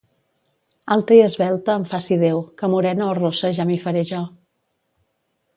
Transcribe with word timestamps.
Alta 0.95 1.17
i 1.19 1.21
esvelta 1.25 1.75
em 1.81 1.85
faci 1.93 2.17
Déu, 2.23 2.41
que 2.63 2.71
morena 2.73 3.11
o 3.11 3.13
rossa 3.21 3.53
ja 3.59 3.69
m'hi 3.73 3.79
faré 3.87 4.03
jo. 4.15 4.27